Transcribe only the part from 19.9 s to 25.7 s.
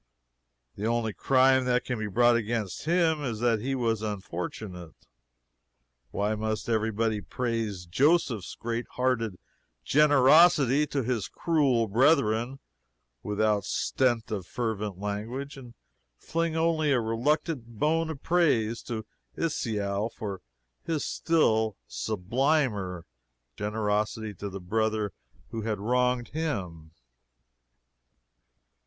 for his still sublimer generosity to the brother who